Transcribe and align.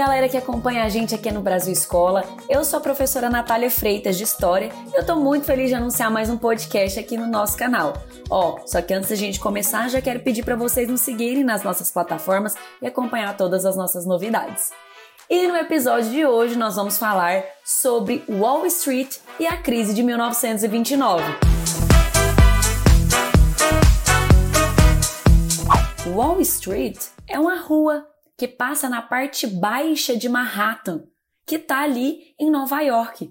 galera 0.00 0.30
que 0.30 0.36
acompanha 0.38 0.84
a 0.84 0.88
gente 0.88 1.14
aqui 1.14 1.30
no 1.30 1.42
Brasil 1.42 1.74
Escola, 1.74 2.24
eu 2.48 2.64
sou 2.64 2.78
a 2.78 2.82
professora 2.82 3.28
Natália 3.28 3.70
Freitas 3.70 4.16
de 4.16 4.24
História 4.24 4.72
e 4.90 4.98
eu 4.98 5.04
tô 5.04 5.14
muito 5.16 5.44
feliz 5.44 5.68
de 5.68 5.74
anunciar 5.74 6.10
mais 6.10 6.30
um 6.30 6.38
podcast 6.38 6.98
aqui 6.98 7.18
no 7.18 7.26
nosso 7.26 7.54
canal. 7.54 7.92
Ó, 8.30 8.56
oh, 8.56 8.66
só 8.66 8.80
que 8.80 8.94
antes 8.94 9.10
da 9.10 9.14
gente 9.14 9.38
começar, 9.38 9.90
já 9.90 10.00
quero 10.00 10.20
pedir 10.20 10.42
para 10.42 10.56
vocês 10.56 10.88
nos 10.88 11.02
seguirem 11.02 11.44
nas 11.44 11.62
nossas 11.62 11.90
plataformas 11.90 12.54
e 12.80 12.86
acompanhar 12.86 13.36
todas 13.36 13.66
as 13.66 13.76
nossas 13.76 14.06
novidades. 14.06 14.70
E 15.28 15.46
no 15.46 15.54
episódio 15.54 16.08
de 16.08 16.24
hoje 16.24 16.56
nós 16.56 16.76
vamos 16.76 16.96
falar 16.96 17.44
sobre 17.62 18.24
Wall 18.26 18.64
Street 18.64 19.18
e 19.38 19.46
a 19.46 19.58
crise 19.58 19.92
de 19.92 20.02
1929. 20.02 21.22
Wall 26.06 26.40
Street 26.40 26.96
é 27.28 27.38
uma 27.38 27.60
rua 27.60 28.06
que 28.40 28.48
passa 28.48 28.88
na 28.88 29.02
parte 29.02 29.46
baixa 29.46 30.16
de 30.16 30.26
Manhattan, 30.26 31.04
que 31.44 31.56
está 31.56 31.82
ali 31.82 32.34
em 32.38 32.50
Nova 32.50 32.80
York. 32.80 33.30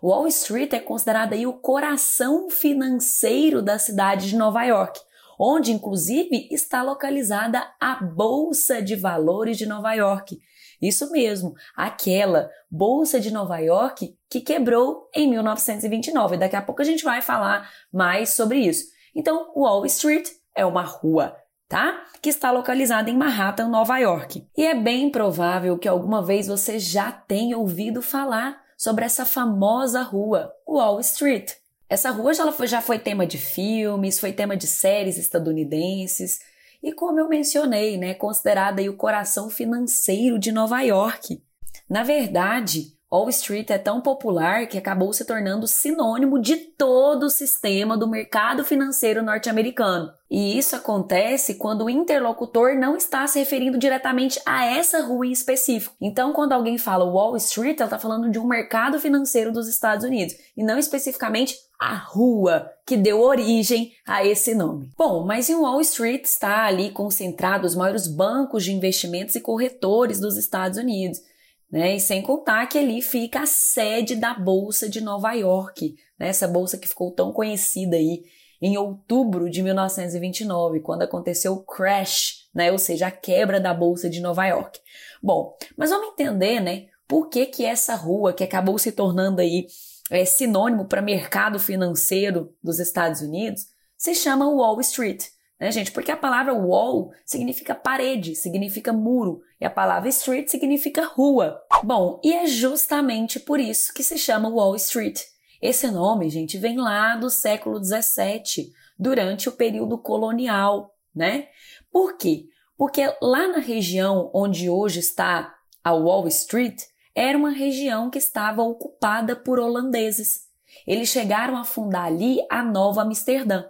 Wall 0.00 0.28
Street 0.28 0.72
é 0.72 0.78
considerada 0.78 1.34
aí 1.34 1.44
o 1.48 1.54
coração 1.54 2.48
financeiro 2.48 3.60
da 3.60 3.76
cidade 3.76 4.28
de 4.28 4.36
Nova 4.36 4.62
York, 4.62 5.00
onde 5.36 5.72
inclusive 5.72 6.46
está 6.48 6.80
localizada 6.80 7.60
a 7.80 7.96
Bolsa 7.96 8.80
de 8.80 8.94
Valores 8.94 9.58
de 9.58 9.66
Nova 9.66 9.92
York. 9.94 10.38
Isso 10.80 11.10
mesmo, 11.10 11.52
aquela 11.74 12.48
Bolsa 12.70 13.18
de 13.18 13.32
Nova 13.32 13.58
York 13.58 14.16
que 14.30 14.40
quebrou 14.40 15.10
em 15.12 15.28
1929. 15.28 16.36
Daqui 16.36 16.54
a 16.54 16.62
pouco 16.62 16.82
a 16.82 16.84
gente 16.84 17.02
vai 17.02 17.20
falar 17.20 17.68
mais 17.92 18.30
sobre 18.30 18.60
isso. 18.60 18.84
Então, 19.12 19.52
Wall 19.56 19.84
Street 19.86 20.28
é 20.54 20.64
uma 20.64 20.82
rua 20.82 21.36
tá? 21.68 22.04
Que 22.22 22.30
está 22.30 22.50
localizada 22.50 23.10
em 23.10 23.16
Manhattan, 23.16 23.68
Nova 23.68 23.98
York. 23.98 24.46
E 24.56 24.64
é 24.64 24.74
bem 24.74 25.10
provável 25.10 25.78
que 25.78 25.88
alguma 25.88 26.22
vez 26.22 26.46
você 26.46 26.78
já 26.78 27.10
tenha 27.10 27.58
ouvido 27.58 28.02
falar 28.02 28.60
sobre 28.76 29.04
essa 29.04 29.24
famosa 29.24 30.02
rua, 30.02 30.52
Wall 30.66 31.00
Street. 31.00 31.52
Essa 31.88 32.10
rua 32.10 32.34
já 32.34 32.50
foi, 32.50 32.66
já 32.66 32.80
foi 32.80 32.98
tema 32.98 33.26
de 33.26 33.38
filmes, 33.38 34.18
foi 34.18 34.32
tema 34.32 34.56
de 34.56 34.66
séries 34.66 35.16
estadunidenses 35.16 36.40
e, 36.82 36.92
como 36.92 37.20
eu 37.20 37.28
mencionei, 37.28 37.96
né, 37.96 38.14
considerada 38.14 38.82
o 38.82 38.96
coração 38.96 39.48
financeiro 39.48 40.38
de 40.38 40.52
Nova 40.52 40.80
York. 40.82 41.42
Na 41.88 42.02
verdade, 42.02 42.95
Wall 43.10 43.28
Street 43.28 43.70
é 43.70 43.78
tão 43.78 44.00
popular 44.00 44.66
que 44.66 44.76
acabou 44.76 45.12
se 45.12 45.24
tornando 45.24 45.68
sinônimo 45.68 46.40
de 46.40 46.56
todo 46.56 47.26
o 47.26 47.30
sistema 47.30 47.96
do 47.96 48.08
mercado 48.08 48.64
financeiro 48.64 49.22
norte-americano. 49.22 50.12
E 50.28 50.58
isso 50.58 50.74
acontece 50.74 51.54
quando 51.54 51.84
o 51.84 51.90
interlocutor 51.90 52.74
não 52.74 52.96
está 52.96 53.24
se 53.28 53.38
referindo 53.38 53.78
diretamente 53.78 54.40
a 54.44 54.66
essa 54.66 55.02
rua 55.02 55.24
em 55.24 55.30
específico. 55.30 55.94
Então, 56.00 56.32
quando 56.32 56.52
alguém 56.52 56.78
fala 56.78 57.04
Wall 57.04 57.36
Street, 57.36 57.78
ela 57.78 57.86
está 57.86 57.98
falando 57.98 58.28
de 58.28 58.40
um 58.40 58.46
mercado 58.46 58.98
financeiro 58.98 59.52
dos 59.52 59.68
Estados 59.68 60.04
Unidos 60.04 60.34
e 60.56 60.64
não 60.64 60.76
especificamente 60.76 61.56
a 61.78 61.94
rua 61.94 62.72
que 62.84 62.96
deu 62.96 63.20
origem 63.20 63.92
a 64.04 64.24
esse 64.24 64.52
nome. 64.52 64.90
Bom, 64.98 65.24
mas 65.24 65.48
em 65.48 65.54
Wall 65.54 65.80
Street 65.80 66.24
está 66.24 66.64
ali 66.64 66.90
concentrado 66.90 67.66
os 67.66 67.76
maiores 67.76 68.08
bancos 68.08 68.64
de 68.64 68.72
investimentos 68.72 69.36
e 69.36 69.40
corretores 69.40 70.18
dos 70.18 70.36
Estados 70.36 70.76
Unidos. 70.76 71.20
Né? 71.70 71.96
E 71.96 72.00
sem 72.00 72.22
contar 72.22 72.66
que 72.66 72.78
ali 72.78 73.02
fica 73.02 73.40
a 73.40 73.46
sede 73.46 74.14
da 74.14 74.34
Bolsa 74.34 74.88
de 74.88 75.00
Nova 75.00 75.32
York, 75.32 75.96
né? 76.18 76.28
essa 76.28 76.46
bolsa 76.46 76.78
que 76.78 76.88
ficou 76.88 77.10
tão 77.10 77.32
conhecida 77.32 77.96
aí 77.96 78.24
em 78.62 78.78
outubro 78.78 79.50
de 79.50 79.62
1929, 79.62 80.80
quando 80.80 81.02
aconteceu 81.02 81.52
o 81.52 81.64
crash, 81.64 82.48
né? 82.54 82.72
ou 82.72 82.78
seja, 82.78 83.08
a 83.08 83.10
quebra 83.10 83.60
da 83.60 83.74
Bolsa 83.74 84.08
de 84.08 84.20
Nova 84.20 84.46
York. 84.46 84.80
Bom, 85.22 85.56
mas 85.76 85.90
vamos 85.90 86.08
entender 86.08 86.60
né, 86.60 86.86
por 87.06 87.28
que, 87.28 87.46
que 87.46 87.64
essa 87.64 87.94
rua, 87.94 88.32
que 88.32 88.44
acabou 88.44 88.78
se 88.78 88.92
tornando 88.92 89.40
aí 89.40 89.66
é, 90.10 90.24
sinônimo 90.24 90.86
para 90.86 91.02
mercado 91.02 91.58
financeiro 91.58 92.54
dos 92.62 92.78
Estados 92.78 93.20
Unidos, 93.20 93.66
se 93.96 94.14
chama 94.14 94.48
Wall 94.48 94.80
Street 94.80 95.24
né, 95.58 95.70
gente? 95.70 95.90
Porque 95.90 96.10
a 96.10 96.16
palavra 96.16 96.52
wall 96.52 97.10
significa 97.24 97.74
parede, 97.74 98.34
significa 98.34 98.92
muro, 98.92 99.42
e 99.60 99.64
a 99.64 99.70
palavra 99.70 100.08
street 100.08 100.48
significa 100.48 101.04
rua. 101.06 101.60
Bom, 101.82 102.20
e 102.22 102.32
é 102.32 102.46
justamente 102.46 103.40
por 103.40 103.58
isso 103.58 103.92
que 103.94 104.02
se 104.02 104.18
chama 104.18 104.48
Wall 104.48 104.76
Street. 104.76 105.20
Esse 105.60 105.90
nome, 105.90 106.28
gente, 106.28 106.58
vem 106.58 106.76
lá 106.76 107.16
do 107.16 107.30
século 107.30 107.82
XVII, 107.82 108.70
durante 108.98 109.48
o 109.48 109.52
período 109.52 109.98
colonial, 109.98 110.94
né? 111.14 111.48
Por 111.90 112.16
quê? 112.16 112.44
Porque 112.76 113.02
lá 113.22 113.48
na 113.48 113.58
região 113.58 114.30
onde 114.34 114.68
hoje 114.68 115.00
está 115.00 115.54
a 115.82 115.92
Wall 115.92 116.28
Street, 116.28 116.82
era 117.14 117.38
uma 117.38 117.50
região 117.50 118.10
que 118.10 118.18
estava 118.18 118.62
ocupada 118.62 119.34
por 119.34 119.58
holandeses. 119.58 120.46
Eles 120.86 121.08
chegaram 121.08 121.56
a 121.56 121.64
fundar 121.64 122.04
ali 122.04 122.38
a 122.50 122.62
Nova 122.62 123.02
Amsterdã. 123.02 123.64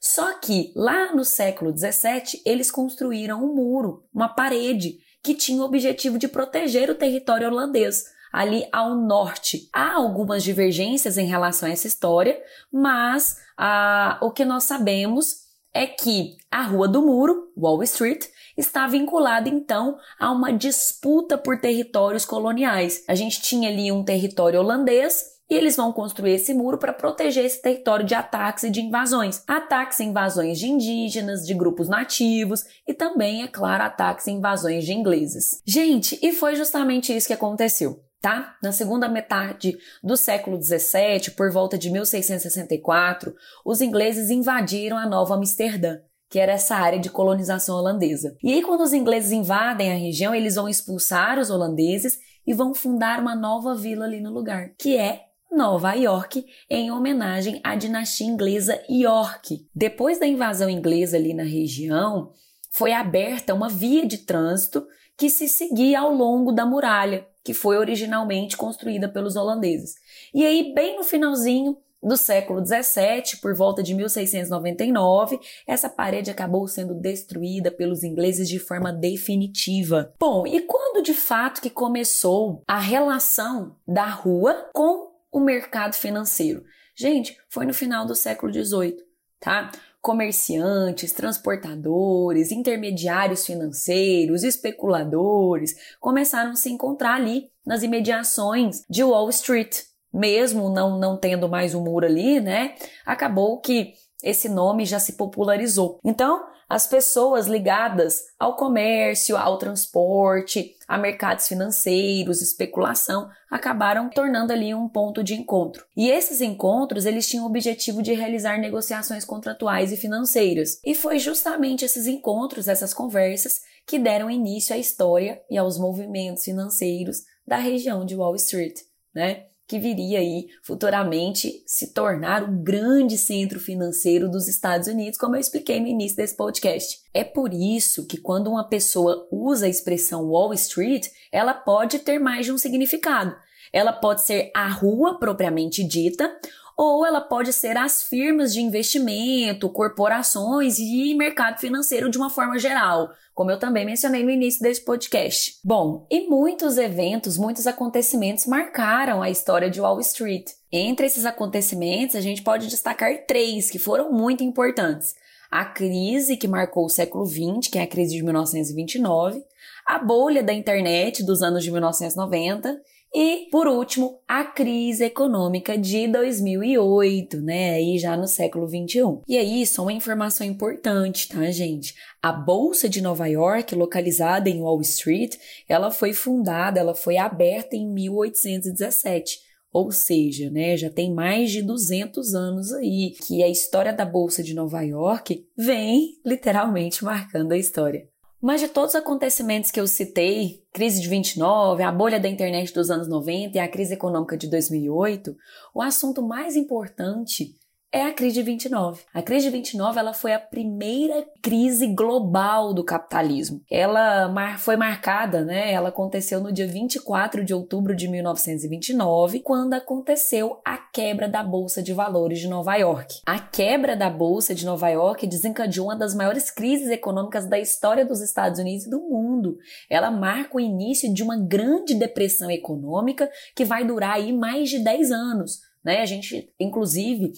Só 0.00 0.32
que 0.38 0.72
lá 0.74 1.14
no 1.14 1.24
século 1.24 1.76
XVII 1.76 2.40
eles 2.46 2.70
construíram 2.70 3.44
um 3.44 3.54
muro, 3.54 4.02
uma 4.12 4.28
parede, 4.28 4.98
que 5.22 5.34
tinha 5.34 5.60
o 5.60 5.66
objetivo 5.66 6.18
de 6.18 6.26
proteger 6.26 6.90
o 6.90 6.94
território 6.94 7.48
holandês, 7.48 8.06
ali 8.32 8.66
ao 8.72 8.94
norte. 8.94 9.68
Há 9.72 9.94
algumas 9.94 10.42
divergências 10.42 11.18
em 11.18 11.26
relação 11.26 11.68
a 11.68 11.72
essa 11.72 11.86
história, 11.86 12.40
mas 12.72 13.36
ah, 13.58 14.18
o 14.22 14.30
que 14.30 14.44
nós 14.44 14.64
sabemos 14.64 15.50
é 15.72 15.86
que 15.86 16.36
a 16.50 16.62
Rua 16.62 16.88
do 16.88 17.02
Muro, 17.02 17.52
Wall 17.56 17.82
Street, 17.82 18.24
está 18.56 18.86
vinculada 18.86 19.48
então 19.48 19.98
a 20.18 20.30
uma 20.32 20.52
disputa 20.52 21.38
por 21.38 21.60
territórios 21.60 22.24
coloniais. 22.24 23.04
A 23.06 23.14
gente 23.14 23.40
tinha 23.40 23.68
ali 23.68 23.92
um 23.92 24.04
território 24.04 24.60
holandês 24.60 25.39
e 25.50 25.54
eles 25.54 25.76
vão 25.76 25.92
construir 25.92 26.34
esse 26.34 26.54
muro 26.54 26.78
para 26.78 26.92
proteger 26.92 27.44
esse 27.44 27.60
território 27.60 28.06
de 28.06 28.14
ataques 28.14 28.62
e 28.62 28.70
de 28.70 28.80
invasões. 28.80 29.42
Ataques 29.48 29.98
e 29.98 30.04
invasões 30.04 30.58
de 30.58 30.68
indígenas, 30.68 31.44
de 31.44 31.52
grupos 31.52 31.88
nativos 31.88 32.64
e 32.86 32.94
também, 32.94 33.42
é 33.42 33.48
claro, 33.48 33.82
ataques 33.82 34.28
e 34.28 34.30
invasões 34.30 34.84
de 34.84 34.92
ingleses. 34.92 35.60
Gente, 35.66 36.18
e 36.22 36.32
foi 36.32 36.54
justamente 36.54 37.14
isso 37.14 37.26
que 37.26 37.34
aconteceu. 37.34 38.00
Tá? 38.20 38.54
Na 38.62 38.70
segunda 38.70 39.08
metade 39.08 39.78
do 40.04 40.14
século 40.14 40.62
XVII, 40.62 41.30
por 41.34 41.50
volta 41.50 41.78
de 41.78 41.90
1664, 41.90 43.34
os 43.64 43.80
ingleses 43.80 44.28
invadiram 44.28 44.98
a 44.98 45.08
Nova 45.08 45.36
Amsterdã, 45.36 45.96
que 46.28 46.38
era 46.38 46.52
essa 46.52 46.76
área 46.76 46.98
de 46.98 47.08
colonização 47.08 47.76
holandesa. 47.78 48.36
E 48.44 48.52
aí, 48.52 48.62
quando 48.62 48.82
os 48.82 48.92
ingleses 48.92 49.32
invadem 49.32 49.90
a 49.90 49.96
região, 49.96 50.34
eles 50.34 50.56
vão 50.56 50.68
expulsar 50.68 51.38
os 51.38 51.48
holandeses 51.48 52.18
e 52.46 52.52
vão 52.52 52.74
fundar 52.74 53.20
uma 53.20 53.34
nova 53.34 53.74
vila 53.74 54.04
ali 54.04 54.20
no 54.20 54.30
lugar, 54.30 54.74
que 54.78 54.98
é 54.98 55.29
Nova 55.50 55.94
York, 55.94 56.46
em 56.68 56.90
homenagem 56.90 57.60
à 57.64 57.74
dinastia 57.74 58.26
inglesa 58.26 58.80
York. 58.88 59.66
Depois 59.74 60.18
da 60.18 60.26
invasão 60.26 60.70
inglesa 60.70 61.16
ali 61.16 61.34
na 61.34 61.42
região, 61.42 62.32
foi 62.70 62.92
aberta 62.92 63.52
uma 63.52 63.68
via 63.68 64.06
de 64.06 64.18
trânsito 64.18 64.86
que 65.18 65.28
se 65.28 65.48
seguia 65.48 66.00
ao 66.00 66.14
longo 66.14 66.52
da 66.52 66.64
muralha, 66.64 67.26
que 67.44 67.52
foi 67.52 67.76
originalmente 67.76 68.56
construída 68.56 69.08
pelos 69.08 69.36
holandeses. 69.36 69.96
E 70.32 70.46
aí, 70.46 70.72
bem 70.72 70.96
no 70.96 71.04
finalzinho 71.04 71.76
do 72.02 72.16
século 72.16 72.62
17, 72.62 73.38
por 73.38 73.54
volta 73.54 73.82
de 73.82 73.94
1699, 73.94 75.38
essa 75.66 75.88
parede 75.88 76.30
acabou 76.30 76.66
sendo 76.66 76.94
destruída 76.94 77.70
pelos 77.70 78.02
ingleses 78.02 78.48
de 78.48 78.58
forma 78.58 78.92
definitiva. 78.92 80.14
Bom, 80.18 80.46
e 80.46 80.60
quando 80.60 81.02
de 81.02 81.12
fato 81.12 81.60
que 81.60 81.68
começou 81.68 82.62
a 82.66 82.78
relação 82.78 83.76
da 83.86 84.06
rua 84.06 84.70
com 84.72 85.09
o 85.30 85.40
mercado 85.40 85.94
financeiro? 85.94 86.64
Gente, 86.96 87.36
foi 87.48 87.64
no 87.64 87.72
final 87.72 88.04
do 88.04 88.14
século 88.14 88.52
XVIII, 88.52 88.96
tá? 89.38 89.70
Comerciantes, 90.00 91.12
transportadores, 91.12 92.50
intermediários 92.50 93.44
financeiros, 93.46 94.42
especuladores 94.42 95.74
começaram 95.98 96.52
a 96.52 96.56
se 96.56 96.70
encontrar 96.70 97.14
ali 97.14 97.50
nas 97.64 97.82
imediações 97.82 98.84
de 98.88 99.04
Wall 99.04 99.28
Street. 99.30 99.82
Mesmo 100.12 100.68
não, 100.70 100.98
não 100.98 101.16
tendo 101.16 101.48
mais 101.48 101.74
um 101.74 101.84
muro 101.84 102.06
ali, 102.06 102.40
né? 102.40 102.74
Acabou 103.06 103.60
que 103.60 103.94
esse 104.22 104.48
nome 104.48 104.84
já 104.84 104.98
se 104.98 105.14
popularizou. 105.14 105.98
Então, 106.04 106.44
as 106.70 106.86
pessoas 106.86 107.48
ligadas 107.48 108.26
ao 108.38 108.54
comércio, 108.54 109.36
ao 109.36 109.58
transporte, 109.58 110.76
a 110.86 110.96
mercados 110.96 111.48
financeiros, 111.48 112.40
especulação, 112.40 113.28
acabaram 113.50 114.08
tornando 114.08 114.52
ali 114.52 114.72
um 114.72 114.88
ponto 114.88 115.24
de 115.24 115.34
encontro. 115.34 115.84
E 115.96 116.08
esses 116.08 116.40
encontros, 116.40 117.06
eles 117.06 117.28
tinham 117.28 117.44
o 117.44 117.48
objetivo 117.48 118.00
de 118.00 118.12
realizar 118.12 118.56
negociações 118.56 119.24
contratuais 119.24 119.90
e 119.90 119.96
financeiras. 119.96 120.78
E 120.84 120.94
foi 120.94 121.18
justamente 121.18 121.84
esses 121.84 122.06
encontros, 122.06 122.68
essas 122.68 122.94
conversas, 122.94 123.62
que 123.84 123.98
deram 123.98 124.30
início 124.30 124.72
à 124.72 124.78
história 124.78 125.42
e 125.50 125.58
aos 125.58 125.76
movimentos 125.76 126.44
financeiros 126.44 127.22
da 127.44 127.56
região 127.56 128.04
de 128.04 128.14
Wall 128.14 128.36
Street, 128.36 128.78
né? 129.12 129.49
Que 129.70 129.78
viria 129.78 130.18
aí 130.18 130.48
futuramente 130.64 131.62
se 131.64 131.94
tornar 131.94 132.42
o 132.42 132.50
grande 132.50 133.16
centro 133.16 133.60
financeiro 133.60 134.28
dos 134.28 134.48
Estados 134.48 134.88
Unidos, 134.88 135.16
como 135.16 135.36
eu 135.36 135.40
expliquei 135.40 135.78
no 135.78 135.86
início 135.86 136.16
desse 136.16 136.36
podcast. 136.36 137.00
É 137.14 137.22
por 137.22 137.54
isso 137.54 138.04
que 138.04 138.18
quando 138.18 138.50
uma 138.50 138.64
pessoa 138.64 139.28
usa 139.30 139.66
a 139.66 139.68
expressão 139.68 140.24
Wall 140.24 140.52
Street, 140.54 141.06
ela 141.30 141.54
pode 141.54 142.00
ter 142.00 142.18
mais 142.18 142.46
de 142.46 142.50
um 142.50 142.58
significado. 142.58 143.36
Ela 143.72 143.92
pode 143.92 144.22
ser 144.22 144.50
a 144.56 144.66
rua 144.66 145.20
propriamente 145.20 145.84
dita, 145.84 146.36
ou 146.76 147.06
ela 147.06 147.20
pode 147.20 147.52
ser 147.52 147.76
as 147.76 148.02
firmas 148.02 148.52
de 148.52 148.60
investimento, 148.60 149.70
corporações 149.70 150.80
e 150.80 151.14
mercado 151.14 151.60
financeiro 151.60 152.10
de 152.10 152.18
uma 152.18 152.28
forma 152.28 152.58
geral, 152.58 153.10
como 153.40 153.50
eu 153.50 153.58
também 153.58 153.86
mencionei 153.86 154.22
no 154.22 154.30
início 154.30 154.60
desse 154.60 154.84
podcast. 154.84 155.54
Bom, 155.64 156.06
e 156.10 156.28
muitos 156.28 156.76
eventos, 156.76 157.38
muitos 157.38 157.66
acontecimentos 157.66 158.44
marcaram 158.44 159.22
a 159.22 159.30
história 159.30 159.70
de 159.70 159.80
Wall 159.80 159.98
Street. 160.00 160.44
Entre 160.70 161.06
esses 161.06 161.24
acontecimentos, 161.24 162.16
a 162.16 162.20
gente 162.20 162.42
pode 162.42 162.66
destacar 162.66 163.24
três 163.26 163.70
que 163.70 163.78
foram 163.78 164.12
muito 164.12 164.44
importantes. 164.44 165.14
A 165.50 165.64
crise 165.64 166.36
que 166.36 166.46
marcou 166.46 166.84
o 166.84 166.90
século 166.90 167.24
XX, 167.24 167.66
que 167.72 167.78
é 167.78 167.82
a 167.84 167.86
crise 167.86 168.14
de 168.14 168.22
1929, 168.22 169.42
a 169.86 169.98
bolha 169.98 170.42
da 170.42 170.52
internet 170.52 171.24
dos 171.24 171.42
anos 171.42 171.64
de 171.64 171.72
1990 171.72 172.78
e, 173.12 173.48
por 173.50 173.66
último, 173.66 174.20
a 174.26 174.44
crise 174.44 175.04
econômica 175.04 175.76
de 175.76 176.06
2008, 176.06 177.40
né? 177.40 177.74
Aí 177.74 177.98
já 177.98 178.16
no 178.16 178.28
século 178.28 178.68
21. 178.68 179.22
E 179.26 179.36
aí, 179.36 179.66
só 179.66 179.82
uma 179.82 179.92
informação 179.92 180.46
importante, 180.46 181.28
tá, 181.28 181.50
gente? 181.50 181.94
A 182.22 182.32
Bolsa 182.32 182.88
de 182.88 183.00
Nova 183.00 183.26
York, 183.26 183.74
localizada 183.74 184.48
em 184.48 184.60
Wall 184.60 184.80
Street, 184.82 185.36
ela 185.68 185.90
foi 185.90 186.12
fundada, 186.12 186.78
ela 186.78 186.94
foi 186.94 187.16
aberta 187.16 187.74
em 187.74 187.92
1817. 187.92 189.40
Ou 189.72 189.90
seja, 189.90 190.50
né, 190.50 190.76
já 190.76 190.90
tem 190.90 191.12
mais 191.14 191.50
de 191.50 191.62
200 191.62 192.34
anos 192.34 192.72
aí 192.72 193.14
que 193.24 193.42
a 193.42 193.48
história 193.48 193.92
da 193.92 194.04
Bolsa 194.04 194.42
de 194.42 194.52
Nova 194.52 194.82
York 194.82 195.46
vem 195.56 196.14
literalmente 196.24 197.04
marcando 197.04 197.52
a 197.52 197.58
história. 197.58 198.08
Mas 198.40 198.60
de 198.60 198.68
todos 198.68 198.94
os 198.94 199.00
acontecimentos 199.00 199.70
que 199.70 199.78
eu 199.78 199.86
citei, 199.86 200.64
crise 200.72 201.00
de 201.00 201.08
29, 201.08 201.82
a 201.82 201.92
bolha 201.92 202.18
da 202.18 202.28
internet 202.28 202.72
dos 202.72 202.90
anos 202.90 203.06
90 203.06 203.58
e 203.58 203.60
a 203.60 203.68
crise 203.68 203.92
econômica 203.92 204.34
de 204.34 204.48
2008, 204.48 205.36
o 205.74 205.82
assunto 205.82 206.22
mais 206.22 206.56
importante 206.56 207.54
é 207.92 208.02
a 208.02 208.12
crise 208.12 208.34
de 208.34 208.42
29. 208.42 209.02
A 209.12 209.20
crise 209.20 209.46
de 209.46 209.50
29 209.50 209.98
ela 209.98 210.12
foi 210.12 210.32
a 210.32 210.38
primeira 210.38 211.26
crise 211.42 211.88
global 211.88 212.72
do 212.72 212.84
capitalismo. 212.84 213.60
Ela 213.68 214.32
foi 214.58 214.76
marcada, 214.76 215.44
né? 215.44 215.72
Ela 215.72 215.88
aconteceu 215.88 216.40
no 216.40 216.52
dia 216.52 216.66
24 216.66 217.44
de 217.44 217.52
outubro 217.52 217.94
de 217.96 218.06
1929, 218.06 219.40
quando 219.40 219.74
aconteceu 219.74 220.60
a 220.64 220.78
quebra 220.78 221.28
da 221.28 221.42
bolsa 221.42 221.82
de 221.82 221.92
valores 221.92 222.38
de 222.38 222.48
Nova 222.48 222.76
York. 222.76 223.22
A 223.26 223.40
quebra 223.40 223.96
da 223.96 224.08
bolsa 224.08 224.54
de 224.54 224.64
Nova 224.64 224.88
York 224.88 225.26
desencadeou 225.26 225.86
uma 225.86 225.96
das 225.96 226.14
maiores 226.14 226.50
crises 226.50 226.90
econômicas 226.90 227.46
da 227.46 227.58
história 227.58 228.04
dos 228.06 228.20
Estados 228.20 228.60
Unidos 228.60 228.86
e 228.86 228.90
do 228.90 229.00
mundo. 229.00 229.58
Ela 229.88 230.10
marca 230.12 230.56
o 230.56 230.60
início 230.60 231.12
de 231.12 231.22
uma 231.22 231.36
grande 231.36 231.94
depressão 231.94 232.50
econômica 232.50 233.28
que 233.56 233.64
vai 233.64 233.84
durar 233.84 234.14
aí 234.14 234.32
mais 234.32 234.70
de 234.70 234.78
10 234.78 235.10
anos. 235.10 235.58
Né? 235.84 236.00
A 236.00 236.06
gente, 236.06 236.52
inclusive, 236.60 237.32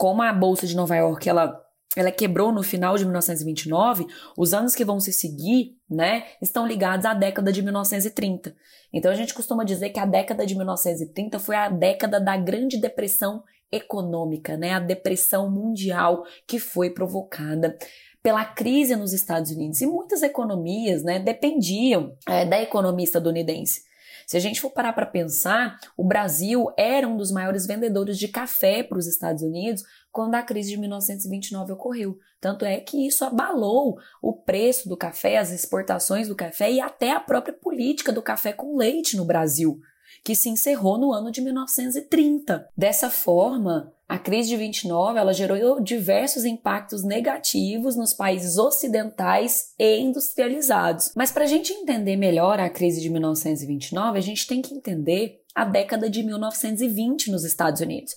como 0.00 0.22
a 0.22 0.32
bolsa 0.32 0.66
de 0.66 0.74
Nova 0.74 0.96
York 0.96 1.28
ela 1.28 1.60
ela 1.94 2.10
quebrou 2.10 2.52
no 2.52 2.62
final 2.62 2.96
de 2.96 3.04
1929, 3.04 4.06
os 4.38 4.54
anos 4.54 4.76
que 4.76 4.84
vão 4.84 5.00
se 5.00 5.12
seguir, 5.12 5.76
né, 5.90 6.24
estão 6.40 6.64
ligados 6.64 7.04
à 7.04 7.12
década 7.12 7.52
de 7.52 7.60
1930. 7.60 8.54
Então 8.92 9.10
a 9.10 9.14
gente 9.14 9.34
costuma 9.34 9.64
dizer 9.64 9.90
que 9.90 9.98
a 9.98 10.06
década 10.06 10.46
de 10.46 10.54
1930 10.54 11.40
foi 11.40 11.56
a 11.56 11.68
década 11.68 12.20
da 12.20 12.36
Grande 12.36 12.80
Depressão 12.80 13.42
econômica, 13.72 14.56
né, 14.56 14.72
a 14.72 14.78
depressão 14.78 15.50
mundial 15.50 16.22
que 16.46 16.60
foi 16.60 16.90
provocada 16.90 17.76
pela 18.22 18.44
crise 18.44 18.94
nos 18.94 19.12
Estados 19.12 19.50
Unidos 19.50 19.80
e 19.80 19.86
muitas 19.86 20.22
economias, 20.22 21.02
né, 21.02 21.18
dependiam 21.18 22.16
é, 22.26 22.46
da 22.46 22.62
economia 22.62 23.04
estadunidense. 23.04 23.89
Se 24.30 24.36
a 24.36 24.40
gente 24.40 24.60
for 24.60 24.70
parar 24.70 24.92
para 24.92 25.06
pensar, 25.06 25.76
o 25.96 26.04
Brasil 26.04 26.72
era 26.76 27.08
um 27.08 27.16
dos 27.16 27.32
maiores 27.32 27.66
vendedores 27.66 28.16
de 28.16 28.28
café 28.28 28.80
para 28.80 28.96
os 28.96 29.08
Estados 29.08 29.42
Unidos 29.42 29.82
quando 30.12 30.36
a 30.36 30.42
crise 30.44 30.70
de 30.70 30.76
1929 30.76 31.72
ocorreu. 31.72 32.16
Tanto 32.40 32.64
é 32.64 32.78
que 32.78 33.04
isso 33.04 33.24
abalou 33.24 33.98
o 34.22 34.32
preço 34.32 34.88
do 34.88 34.96
café, 34.96 35.38
as 35.38 35.50
exportações 35.50 36.28
do 36.28 36.36
café 36.36 36.70
e 36.70 36.80
até 36.80 37.10
a 37.10 37.18
própria 37.18 37.52
política 37.52 38.12
do 38.12 38.22
café 38.22 38.52
com 38.52 38.76
leite 38.76 39.16
no 39.16 39.24
Brasil, 39.24 39.80
que 40.24 40.34
se 40.34 40.48
encerrou 40.48 40.98
no 40.98 41.12
ano 41.12 41.30
de 41.30 41.40
1930. 41.40 42.68
Dessa 42.76 43.10
forma, 43.10 43.92
a 44.08 44.18
crise 44.18 44.48
de 44.48 44.56
29 44.56 45.18
ela 45.18 45.32
gerou 45.32 45.80
diversos 45.80 46.44
impactos 46.44 47.04
negativos 47.04 47.96
nos 47.96 48.12
países 48.12 48.58
ocidentais 48.58 49.72
e 49.78 49.98
industrializados. 50.00 51.12
Mas 51.14 51.30
para 51.30 51.44
a 51.44 51.46
gente 51.46 51.72
entender 51.72 52.16
melhor 52.16 52.58
a 52.58 52.68
crise 52.68 53.00
de 53.00 53.08
1929, 53.08 54.18
a 54.18 54.22
gente 54.22 54.46
tem 54.46 54.60
que 54.60 54.74
entender 54.74 55.42
a 55.54 55.64
década 55.64 56.08
de 56.08 56.22
1920 56.22 57.30
nos 57.30 57.44
Estados 57.44 57.80
Unidos. 57.80 58.16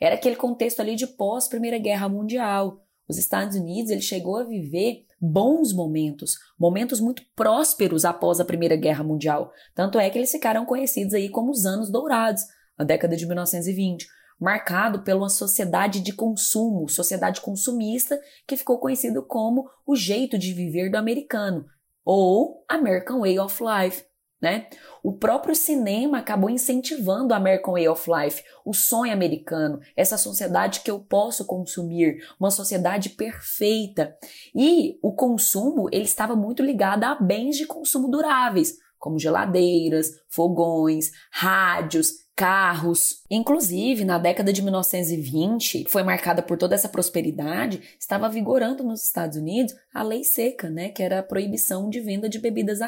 Era 0.00 0.14
aquele 0.14 0.36
contexto 0.36 0.80
ali 0.80 0.94
de 0.94 1.06
pós 1.06 1.48
Primeira 1.48 1.78
Guerra 1.78 2.08
Mundial. 2.08 2.82
Os 3.08 3.18
Estados 3.18 3.56
Unidos 3.56 3.90
ele 3.90 4.02
chegou 4.02 4.36
a 4.36 4.44
viver 4.44 5.05
bons 5.20 5.72
momentos, 5.72 6.34
momentos 6.58 7.00
muito 7.00 7.22
prósperos 7.34 8.04
após 8.04 8.40
a 8.40 8.44
Primeira 8.44 8.76
Guerra 8.76 9.02
Mundial. 9.04 9.52
Tanto 9.74 9.98
é 9.98 10.08
que 10.10 10.18
eles 10.18 10.30
ficaram 10.30 10.64
conhecidos 10.64 11.14
aí 11.14 11.28
como 11.28 11.50
os 11.50 11.64
anos 11.64 11.90
dourados, 11.90 12.42
a 12.76 12.84
década 12.84 13.16
de 13.16 13.26
1920 13.26 14.06
marcado 14.38 15.02
pela 15.02 15.28
sociedade 15.28 16.00
de 16.00 16.12
consumo, 16.12 16.88
sociedade 16.88 17.40
consumista, 17.40 18.20
que 18.46 18.56
ficou 18.56 18.78
conhecido 18.78 19.22
como 19.22 19.68
o 19.86 19.96
jeito 19.96 20.38
de 20.38 20.52
viver 20.52 20.90
do 20.90 20.96
americano, 20.96 21.64
ou 22.04 22.64
American 22.68 23.20
Way 23.20 23.38
of 23.38 23.62
Life. 23.62 24.04
Né? 24.40 24.66
O 25.02 25.14
próprio 25.14 25.54
cinema 25.54 26.18
acabou 26.18 26.50
incentivando 26.50 27.32
a 27.32 27.38
American 27.38 27.72
Way 27.72 27.88
of 27.88 28.10
Life, 28.10 28.44
o 28.66 28.74
sonho 28.74 29.12
americano, 29.12 29.80
essa 29.96 30.18
sociedade 30.18 30.80
que 30.80 30.90
eu 30.90 31.00
posso 31.00 31.46
consumir, 31.46 32.18
uma 32.38 32.50
sociedade 32.50 33.10
perfeita. 33.10 34.14
E 34.54 34.98
o 35.02 35.12
consumo 35.14 35.88
ele 35.90 36.04
estava 36.04 36.36
muito 36.36 36.62
ligado 36.62 37.04
a 37.04 37.14
bens 37.14 37.56
de 37.56 37.66
consumo 37.66 38.10
duráveis, 38.10 38.76
como 38.98 39.18
geladeiras, 39.18 40.10
fogões, 40.28 41.12
rádios, 41.30 42.26
carros. 42.34 43.22
Inclusive, 43.30 44.04
na 44.04 44.18
década 44.18 44.52
de 44.52 44.62
1920, 44.62 45.84
que 45.84 45.90
foi 45.90 46.02
marcada 46.02 46.42
por 46.42 46.58
toda 46.58 46.74
essa 46.74 46.88
prosperidade, 46.88 47.96
estava 47.98 48.28
vigorando 48.28 48.84
nos 48.84 49.02
Estados 49.02 49.38
Unidos 49.38 49.74
a 49.94 50.02
lei 50.02 50.22
seca, 50.22 50.68
né, 50.68 50.90
que 50.90 51.02
era 51.02 51.20
a 51.20 51.22
proibição 51.22 51.88
de 51.88 52.00
venda 52.00 52.28
de 52.28 52.38
bebidas 52.38 52.80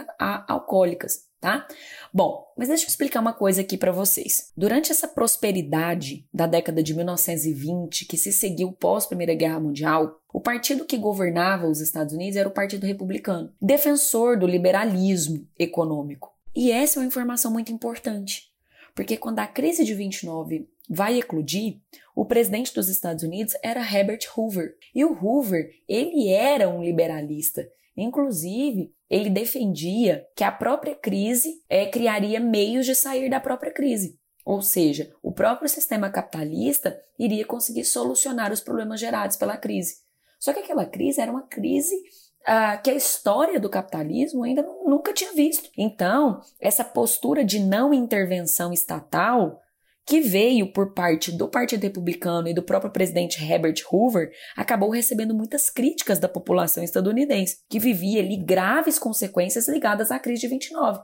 alcoólicas, 0.47 1.27
tá? 1.40 1.66
Bom, 2.12 2.45
mas 2.57 2.68
deixa 2.68 2.85
eu 2.85 2.88
explicar 2.88 3.21
uma 3.21 3.33
coisa 3.33 3.61
aqui 3.61 3.76
para 3.76 3.92
vocês. 3.92 4.52
Durante 4.57 4.90
essa 4.90 5.07
prosperidade 5.07 6.26
da 6.33 6.47
década 6.47 6.83
de 6.83 6.95
1920, 6.95 8.07
que 8.07 8.16
se 8.16 8.33
seguiu 8.33 8.73
pós 8.73 9.07
Primeira 9.07 9.35
Guerra 9.35 9.61
Mundial, 9.61 10.21
o 10.33 10.40
partido 10.40 10.85
que 10.85 10.97
governava 10.97 11.66
os 11.66 11.80
Estados 11.80 12.14
Unidos 12.14 12.37
era 12.37 12.49
o 12.49 12.52
Partido 12.52 12.87
Republicano, 12.87 13.52
defensor 13.61 14.38
do 14.38 14.47
liberalismo 14.47 15.47
econômico. 15.59 16.33
E 16.54 16.73
essa 16.73 16.99
é 16.99 17.00
uma 17.00 17.07
informação 17.07 17.52
muito 17.52 17.73
importante. 17.73 18.49
Porque 18.95 19.16
quando 19.16 19.38
a 19.38 19.47
crise 19.47 19.85
de 19.85 19.95
29 19.95 20.68
vai 20.90 21.18
eclodir, 21.18 21.78
o 22.16 22.25
presidente 22.25 22.75
dos 22.75 22.88
Estados 22.88 23.23
Unidos 23.23 23.54
era 23.62 23.80
Herbert 23.80 24.26
Hoover. 24.37 24.75
E 24.92 25.04
o 25.04 25.12
Hoover, 25.12 25.71
ele 25.88 26.28
era 26.28 26.68
um 26.68 26.83
liberalista. 26.83 27.68
Inclusive, 27.97 28.92
ele 29.11 29.31
defendia 29.31 30.27
que 30.37 30.45
a 30.45 30.53
própria 30.53 30.95
crise 30.95 31.62
é, 31.69 31.87
criaria 31.87 32.41
meios 32.41 32.87
de 32.87 32.95
sair 32.95 33.31
da 33.31 33.41
própria 33.41 33.73
crise. 33.73 34.19
Ou 34.45 34.62
seja, 34.62 35.12
o 35.23 35.33
próprio 35.33 35.69
sistema 35.69 36.11
capitalista 36.11 36.99
iria 37.19 37.45
conseguir 37.45 37.85
solucionar 37.85 38.53
os 38.53 38.61
problemas 38.61 38.99
gerados 38.99 39.37
pela 39.37 39.57
crise. 39.57 39.97
Só 40.41 40.53
que 40.53 40.61
aquela 40.61 40.87
crise 40.87 41.21
era 41.21 41.31
uma 41.31 41.43
crise 41.43 41.95
uh, 41.95 42.81
que 42.83 42.91
a 42.91 42.95
história 42.95 43.61
do 43.61 43.69
capitalismo 43.69 44.45
ainda 44.45 44.62
nunca 44.87 45.12
tinha 45.12 45.33
visto. 45.33 45.71
Então, 45.77 46.41
essa 46.61 46.85
postura 46.85 47.45
de 47.45 47.59
não 47.59 47.93
intervenção 47.93 48.73
estatal 48.73 49.61
que 50.09 50.23
veio 50.23 50.73
por 50.73 50.95
parte 50.95 51.31
do 51.31 51.47
Partido 51.47 51.83
Republicano 51.83 52.49
e 52.49 52.55
do 52.55 52.62
próprio 52.62 52.91
presidente 52.91 53.45
Herbert 53.45 53.83
Hoover, 53.93 54.33
acabou 54.57 54.88
recebendo 54.88 55.35
muitas 55.35 55.69
críticas 55.69 56.19
da 56.19 56.27
população 56.27 56.83
estadunidense, 56.83 57.59
que 57.69 57.79
vivia 57.79 58.23
ali 58.23 58.38
graves 58.38 58.99
consequências 58.99 59.69
ligadas 59.69 60.11
à 60.11 60.19
crise 60.19 60.41
de 60.41 60.49
29. 60.49 61.00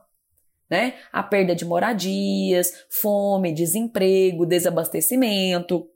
Né? 0.71 0.95
A 1.13 1.23
perda 1.23 1.55
de 1.55 1.67
moradias, 1.67 2.73
fome, 2.89 3.53
desemprego, 3.53 4.47
desabastecimento. 4.47 5.87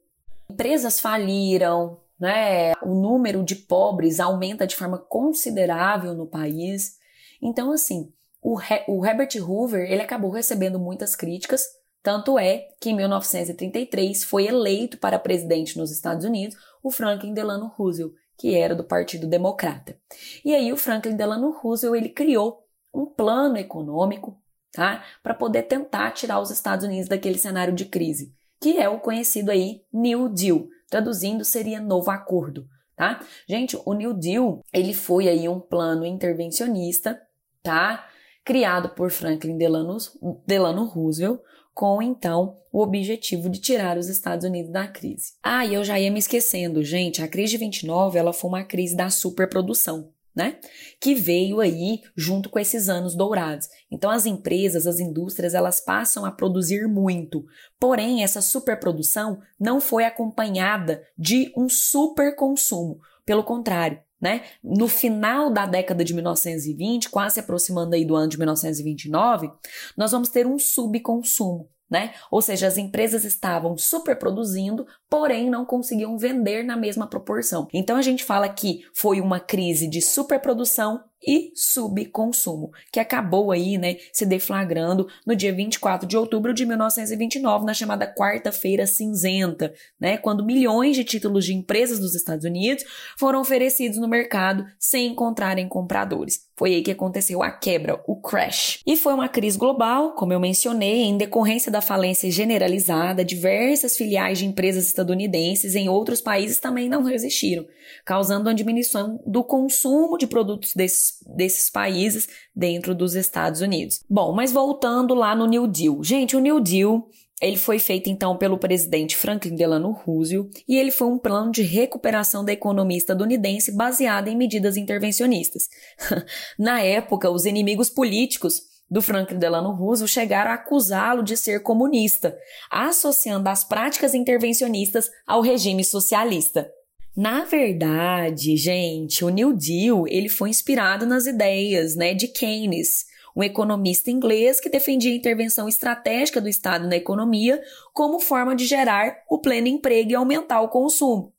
Empresas 0.51 1.01
faliram, 1.01 2.03
né? 2.21 2.75
O 2.83 2.95
número 2.95 3.43
de 3.43 3.57
pobres 3.57 4.21
aumenta 4.21 4.67
de 4.67 4.77
forma 4.77 4.99
considerável 4.99 6.13
no 6.13 6.27
país. 6.27 6.99
Então, 7.41 7.73
assim, 7.73 8.13
o, 8.43 8.61
He 8.61 8.85
o 8.87 9.05
Herbert 9.05 9.31
Hoover 9.41 9.91
ele 9.91 10.03
acabou 10.03 10.31
recebendo 10.31 10.79
muitas 10.79 11.17
críticas, 11.17 11.65
Tanto 12.09 12.39
é 12.39 12.71
que 12.81 12.89
em 12.89 12.97
1933 12.97 14.25
foi 14.25 14.47
eleito 14.47 14.97
para 14.97 15.19
presidente 15.19 15.77
nos 15.77 15.91
Estados 15.91 16.25
Unidos 16.25 16.57
o 16.83 16.91
Franklin 16.91 17.35
Delano 17.35 17.71
Roosevelt, 17.77 18.15
que 18.39 18.55
era 18.55 18.75
do 18.75 18.83
Partido 18.83 19.27
Democrata. 19.27 19.95
E 20.43 20.55
aí 20.55 20.73
o 20.73 20.77
Franklin 20.79 21.17
Delano 21.17 21.51
Roosevelt 21.51 22.01
ele 22.03 22.09
criou 22.09 22.65
um 22.95 23.05
plano 23.05 23.59
econômico, 23.59 24.41
tá, 24.73 25.05
para 25.23 25.35
poder 25.35 25.65
tentar 25.65 26.13
tirar 26.13 26.41
os 26.41 26.51
Estados 26.51 26.87
Unidos 26.87 27.11
daquele 27.11 27.37
cenário 27.37 27.75
de 27.75 27.85
crise, 27.85 28.35
que 28.59 28.79
é 28.79 28.89
o 28.89 29.01
conhecido 29.01 29.51
aí 29.51 29.83
New 29.93 30.31
Deal, 30.31 30.67
traduzindo 30.89 31.45
seria 31.45 31.79
novo 31.79 32.11
acordo, 32.11 32.67
tá? 32.97 33.21
Gente, 33.47 33.79
o 33.85 33.93
New 33.93 34.15
Deal, 34.15 34.65
ele 34.73 34.95
foi 34.95 35.29
aí 35.29 35.47
um 35.47 35.61
plano 35.61 36.07
intervencionista, 36.07 37.21
tá? 37.63 38.09
Criado 38.43 38.89
por 38.95 39.11
Franklin 39.11 39.59
Delano, 39.59 39.99
Delano 40.47 40.87
Roosevelt, 40.87 41.43
com 41.79 42.03
então 42.03 42.57
o 42.73 42.83
objetivo 42.83 43.49
de 43.49 43.61
tirar 43.61 43.97
os 43.97 44.09
Estados 44.09 44.45
Unidos 44.45 44.73
da 44.73 44.89
crise. 44.89 45.35
Ah, 45.41 45.65
e 45.65 45.75
eu 45.75 45.85
já 45.85 45.97
ia 45.97 46.11
me 46.11 46.19
esquecendo, 46.19 46.83
gente, 46.83 47.23
a 47.23 47.29
crise 47.29 47.53
de 47.53 47.59
29, 47.59 48.19
ela 48.19 48.33
foi 48.33 48.51
uma 48.51 48.65
crise 48.65 48.97
da 48.97 49.09
superprodução. 49.11 50.11
Né? 50.35 50.57
Que 51.01 51.15
veio 51.17 51.59
aí 51.59 52.01
junto 52.17 52.49
com 52.49 52.61
esses 52.61 52.89
anos 52.89 53.17
dourados. 53.17 53.69
Então 53.91 54.09
as 54.09 54.25
empresas, 54.25 54.87
as 54.87 55.01
indústrias, 55.01 55.53
elas 55.53 55.81
passam 55.81 56.25
a 56.25 56.31
produzir 56.31 56.87
muito. 56.87 57.45
Porém, 57.79 58.23
essa 58.23 58.41
superprodução 58.41 59.41
não 59.59 59.81
foi 59.81 60.05
acompanhada 60.05 61.03
de 61.17 61.53
um 61.57 61.69
superconsumo. 61.69 63.01
Pelo 63.25 63.43
contrário, 63.43 64.01
né? 64.21 64.43
No 64.63 64.89
final 64.89 65.51
da 65.51 65.67
década 65.67 66.05
de 66.05 66.15
1920, 66.15 67.09
quase 67.11 67.35
se 67.35 67.41
aproximando 67.41 67.95
aí 67.95 68.05
do 68.05 68.17
ano 68.17 68.29
de 68.29 68.39
1929, 68.39 69.51
nós 69.97 70.13
vamos 70.13 70.29
ter 70.29 70.47
um 70.47 70.59
subconsumo 70.59 71.69
né? 71.91 72.13
Ou 72.31 72.43
seja, 72.43 72.67
as 72.67 72.77
empresas 72.77 73.25
estavam 73.25 73.77
superproduzindo, 73.79 74.87
porém 75.09 75.49
não 75.49 75.65
conseguiam 75.65 76.19
vender 76.19 76.63
na 76.63 76.77
mesma 76.77 77.07
proporção. 77.07 77.67
Então 77.73 77.97
a 77.97 78.03
gente 78.03 78.25
fala 78.25 78.49
que 78.49 78.85
foi 78.93 79.21
uma 79.21 79.41
crise 79.41 79.89
de 79.89 80.03
superprodução 80.03 81.03
e 81.27 81.53
subconsumo, 81.55 82.71
que 82.93 83.01
acabou 83.01 83.51
aí, 83.51 83.77
né, 83.77 83.97
se 84.13 84.25
deflagrando 84.25 85.09
no 85.27 85.35
dia 85.35 85.53
24 85.53 86.07
de 86.09 86.17
outubro 86.17 86.55
de 86.55 86.65
1929, 86.65 87.65
na 87.65 87.75
chamada 87.75 88.07
Quarta-feira 88.07 88.87
Cinzenta, 88.87 89.73
né, 90.01 90.17
quando 90.17 90.45
milhões 90.45 90.97
de 90.97 91.05
títulos 91.05 91.45
de 91.45 91.55
empresas 91.55 91.99
dos 91.99 92.15
Estados 92.15 92.45
Unidos 92.45 92.85
foram 93.19 93.41
oferecidos 93.41 93.99
no 93.99 94.09
mercado 94.09 94.65
sem 94.79 95.09
encontrarem 95.09 95.69
compradores. 95.69 96.49
Foi 96.59 96.75
aí 96.75 96.83
que 96.83 96.91
aconteceu 96.91 97.41
a 97.41 97.53
quebra, 97.53 98.03
o 98.05 98.21
crash. 98.21 98.81
E 98.85 98.97
foi 98.97 99.15
uma 99.15 99.29
crise 99.29 99.57
global, 99.57 100.15
como 100.15 100.33
eu 100.33 100.41
mencionei, 100.41 101.05
em 101.05 101.17
decorrência 101.17 101.71
da 101.71 101.81
falência 101.81 102.29
generalizada, 102.33 103.25
diversas 103.25 103.97
filiais 103.97 104.39
de 104.39 104.47
empresas 104.47 104.85
estadunidenses 104.87 105.77
em 105.77 105.89
outros 105.89 106.21
países 106.21 106.59
também 106.59 106.89
não 106.89 107.05
resistiram, 107.05 107.65
causando 108.05 108.49
uma 108.49 108.55
diminuição 108.55 109.21
do 109.25 109.45
consumo 109.45 110.19
de 110.19 110.27
produtos 110.27 110.73
desses, 110.75 111.08
desses 111.37 111.71
países 111.71 112.29
dentro 112.55 112.95
dos 112.95 113.15
Estados 113.15 113.61
Unidos. 113.61 114.01
Bom, 114.09 114.33
mas 114.33 114.53
voltando 114.53 115.15
lá 115.15 115.35
no 115.35 115.47
New 115.47 115.67
Deal. 115.67 116.03
Gente, 116.03 116.37
o 116.37 116.41
New 116.41 116.61
Deal 116.61 117.09
ele 117.41 117.57
foi 117.57 117.79
feito 117.79 118.11
então 118.11 118.37
pelo 118.37 118.59
presidente 118.59 119.17
Franklin 119.17 119.55
Delano 119.55 119.93
Roosevelt 119.93 120.63
e 120.67 120.77
ele 120.77 120.91
foi 120.91 121.07
um 121.07 121.19
plano 121.19 121.53
de 121.53 121.63
recuperação 121.63 122.45
da 122.45 122.53
economia 122.53 122.99
estadunidense 122.99 123.71
baseado 123.73 124.29
em 124.29 124.37
medidas 124.37 124.77
intervencionistas. 124.77 125.69
Na 126.59 126.83
época, 126.83 127.31
os 127.31 127.47
inimigos 127.47 127.89
políticos 127.89 128.63
do 128.91 129.03
Franklin 129.03 129.39
Delano 129.39 129.73
Roosevelt 129.73 130.11
chegaram 130.11 130.51
a 130.51 130.55
acusá-lo 130.55 131.23
de 131.23 131.37
ser 131.37 131.63
comunista, 131.63 132.37
associando 132.71 133.49
as 133.49 133.63
práticas 133.63 134.15
intervencionistas 134.15 135.11
ao 135.27 135.41
regime 135.41 135.85
socialista. 135.85 136.69
Na 137.17 137.45
verdade, 137.45 138.57
gente, 138.57 139.25
o 139.25 139.29
New 139.29 139.53
Deal 139.53 140.07
ele 140.07 140.29
foi 140.29 140.51
inspirado 140.51 141.05
nas 141.05 141.27
ideias 141.27 141.97
né, 141.97 142.15
de 142.15 142.29
Keynes, 142.29 143.07
um 143.35 143.43
economista 143.43 144.11
inglês 144.11 144.61
que 144.61 144.69
defendia 144.69 145.13
a 145.13 145.17
intervenção 145.17 145.69
estratégica 145.69 146.41
do 146.41 146.49
Estado 146.49 146.89
na 146.89 146.97
economia 146.97 147.61
como 147.93 148.21
forma 148.21 148.55
de 148.55 148.67
gerar 148.67 149.19
o 149.29 149.39
pleno 149.41 149.67
emprego 149.69 150.11
e 150.11 150.15
aumentar 150.15 150.61
o 150.61 150.69
consumo. 150.69 151.33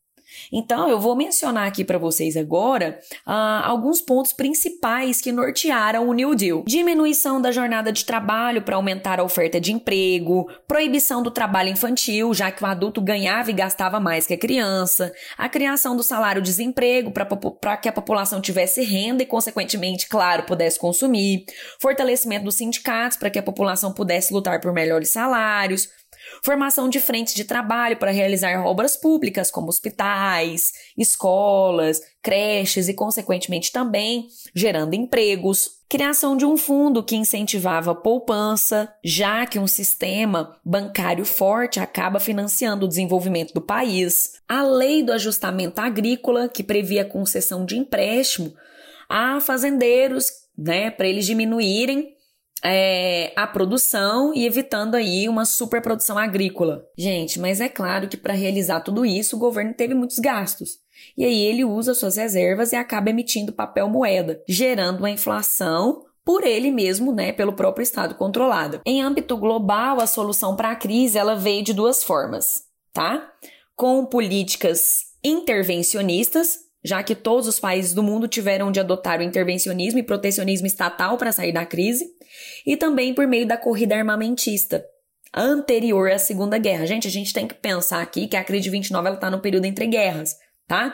Então, 0.52 0.90
eu 0.90 1.00
vou 1.00 1.16
mencionar 1.16 1.68
aqui 1.68 1.84
para 1.84 1.98
vocês 1.98 2.36
agora 2.36 3.00
uh, 3.26 3.32
alguns 3.64 4.02
pontos 4.02 4.34
principais 4.34 5.22
que 5.22 5.32
nortearam 5.32 6.08
o 6.08 6.14
New 6.14 6.36
Deal: 6.36 6.64
diminuição 6.66 7.42
da 7.42 7.52
jornada 7.52 7.92
de 7.92 8.06
trabalho 8.06 8.62
para 8.62 8.76
aumentar 8.76 9.20
a 9.20 9.24
oferta 9.24 9.60
de 9.60 9.72
emprego, 9.72 10.50
proibição 10.68 11.22
do 11.22 11.32
trabalho 11.32 11.70
infantil, 11.70 12.34
já 12.34 12.52
que 12.52 12.64
o 12.64 12.68
adulto 12.68 13.02
ganhava 13.02 13.50
e 13.50 13.54
gastava 13.54 14.00
mais 14.00 14.26
que 14.26 14.34
a 14.34 14.38
criança, 14.38 15.12
a 15.38 15.50
criação 15.50 15.96
do 15.96 16.04
salário-desemprego 16.04 17.12
para 17.12 17.78
que 17.78 17.90
a 17.90 17.94
população 17.94 18.42
tivesse 18.42 18.84
renda 18.84 19.24
e, 19.24 19.26
consequentemente, 19.26 20.08
claro, 20.08 20.44
pudesse 20.44 20.80
consumir, 20.80 21.46
fortalecimento 21.80 22.46
dos 22.46 22.56
sindicatos 22.56 23.18
para 23.18 23.30
que 23.30 23.40
a 23.40 23.44
população 23.44 23.94
pudesse 23.94 24.34
lutar 24.34 24.60
por 24.60 24.74
melhores 24.74 25.10
salários 25.10 25.90
Formação 26.44 26.90
de 26.90 27.00
frentes 27.00 27.34
de 27.34 27.44
trabalho 27.44 27.98
para 27.98 28.12
realizar 28.12 28.66
obras 28.66 28.96
públicas, 28.96 29.52
como 29.52 29.68
hospitais, 29.68 30.72
escolas, 30.98 32.02
creches 32.22 32.88
e, 32.88 32.94
consequentemente, 32.94 33.72
também 33.72 34.28
gerando 34.54 34.94
empregos. 34.94 35.80
Criação 35.90 36.38
de 36.38 36.46
um 36.46 36.56
fundo 36.56 37.04
que 37.04 37.16
incentivava 37.16 37.96
poupança, 37.96 38.94
já 39.04 39.46
que 39.46 39.58
um 39.58 39.68
sistema 39.68 40.56
bancário 40.64 41.26
forte 41.26 41.80
acaba 41.80 42.20
financiando 42.20 42.86
o 42.86 42.88
desenvolvimento 42.88 43.54
do 43.54 43.62
país. 43.62 44.40
A 44.48 44.62
lei 44.62 45.02
do 45.02 45.12
ajustamento 45.12 45.82
agrícola, 45.82 46.48
que 46.48 46.64
previa 46.64 47.04
concessão 47.04 47.66
de 47.66 47.76
empréstimo 47.76 48.54
a 49.10 49.40
fazendeiros, 49.42 50.28
né, 50.56 50.92
para 50.92 51.08
eles 51.08 51.26
diminuírem 51.26 52.14
é, 52.64 53.32
a 53.36 53.48
produção 53.48 54.34
e 54.34 54.46
evitando 54.46 54.96
aí 54.96 55.28
uma 55.30 55.46
superprodução 55.46 56.18
agrícola. 56.18 56.86
Gente, 56.98 57.40
mas 57.40 57.62
é 57.62 57.70
claro 57.70 58.08
que 58.08 58.18
para 58.18 58.34
realizar 58.34 58.82
tudo 58.82 59.06
isso 59.06 59.36
o 59.36 59.40
governo 59.40 59.74
teve 59.74 59.94
muitos 59.94 60.20
gastos. 60.20 60.80
E 61.18 61.24
aí 61.24 61.42
ele 61.44 61.64
usa 61.64 61.94
suas 61.94 62.18
reservas 62.18 62.72
e 62.72 62.76
acaba 62.76 63.10
emitindo 63.10 63.54
papel 63.54 63.90
moeda, 63.90 64.44
gerando 64.48 65.00
uma 65.00 65.10
inflação 65.10 66.04
por 66.26 66.44
ele 66.44 66.70
mesmo, 66.70 67.12
né, 67.12 67.32
pelo 67.32 67.54
próprio 67.54 67.84
Estado 67.84 68.16
controlado. 68.16 68.82
Em 68.86 69.02
âmbito 69.02 69.36
global, 69.38 70.00
a 70.00 70.06
solução 70.06 70.56
para 70.56 70.72
a 70.72 70.76
crise 70.76 71.18
ela 71.18 71.36
veio 71.36 71.64
de 71.64 71.74
duas 71.74 72.04
formas, 72.04 72.66
tá? 72.94 73.32
Com 73.76 74.06
políticas 74.06 75.06
intervencionistas, 75.24 76.69
já 76.84 77.04
que 77.04 77.16
todos 77.16 77.48
os 77.48 77.60
países 77.60 77.94
do 77.94 78.04
mundo 78.04 78.28
tiveram 78.28 78.72
de 78.72 78.80
adotar 78.80 79.20
o 79.20 79.24
intervencionismo 79.24 80.00
e 80.00 80.04
protecionismo 80.04 80.68
estatal 80.68 81.18
para 81.18 81.32
sair 81.32 81.52
da 81.52 81.66
crise, 81.66 82.06
e 82.66 82.78
também 82.78 83.14
por 83.14 83.28
meio 83.28 83.46
da 83.46 83.58
corrida 83.58 83.96
armamentista 83.96 84.86
anterior 85.34 86.12
à 86.12 86.18
Segunda 86.18 86.58
Guerra. 86.58 86.86
Gente, 86.86 87.08
a 87.08 87.12
gente 87.12 87.34
tem 87.34 87.48
que 87.48 87.54
pensar 87.54 88.02
aqui 88.02 88.28
que 88.28 88.38
a 88.38 88.44
crise 88.44 88.64
de 88.64 88.70
29 88.70 89.08
ela 89.08 89.16
está 89.16 89.30
no 89.30 89.40
período 89.40 89.66
entre 89.66 89.86
guerras, 89.88 90.36
tá? 90.68 90.94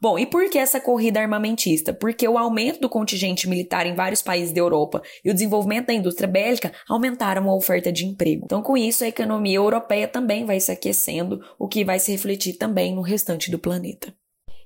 Bom, 0.00 0.18
e 0.18 0.26
por 0.26 0.48
que 0.50 0.58
essa 0.58 0.78
corrida 0.78 1.20
armamentista? 1.20 1.92
Porque 1.92 2.28
o 2.28 2.36
aumento 2.36 2.80
do 2.80 2.88
contingente 2.88 3.48
militar 3.48 3.86
em 3.86 3.94
vários 3.94 4.20
países 4.20 4.52
da 4.52 4.60
Europa 4.60 5.02
e 5.24 5.30
o 5.30 5.34
desenvolvimento 5.34 5.86
da 5.86 5.94
indústria 5.94 6.28
bélica 6.28 6.72
aumentaram 6.88 7.48
a 7.48 7.56
oferta 7.56 7.90
de 7.90 8.04
emprego. 8.04 8.42
Então, 8.44 8.62
com 8.62 8.76
isso, 8.76 9.04
a 9.04 9.08
economia 9.08 9.56
europeia 9.56 10.06
também 10.06 10.44
vai 10.44 10.60
se 10.60 10.70
aquecendo, 10.70 11.40
o 11.58 11.66
que 11.66 11.84
vai 11.84 11.98
se 11.98 12.12
refletir 12.12 12.54
também 12.54 12.94
no 12.94 13.00
restante 13.00 13.50
do 13.50 13.58
planeta. 13.58 14.12